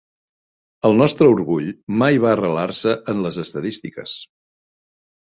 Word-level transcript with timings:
El 0.87 0.95
nostre 1.01 1.27
orgull 1.33 1.67
mai 2.03 2.17
va 2.23 2.31
arrelar-se 2.37 2.95
en 3.15 3.21
les 3.27 3.39
estadístiques. 3.45 4.15